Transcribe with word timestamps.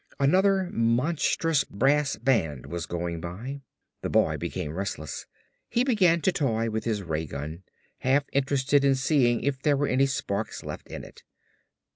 Another 0.19 0.67
monstrous 0.71 1.63
brass 1.63 2.15
band 2.15 2.65
was 2.65 2.87
going 2.87 3.21
by. 3.21 3.61
The 4.01 4.09
boy 4.09 4.35
became 4.37 4.73
restless. 4.73 5.27
He 5.69 5.83
began 5.83 6.21
to 6.21 6.31
toy 6.31 6.71
with 6.71 6.85
his 6.85 7.03
ray 7.03 7.27
gun, 7.27 7.61
half 7.99 8.23
interested 8.33 8.83
in 8.83 8.95
seeing 8.95 9.41
if 9.43 9.61
there 9.61 9.77
were 9.77 9.85
any 9.85 10.07
sparks 10.07 10.63
left 10.63 10.87
in 10.87 11.03
it. 11.03 11.21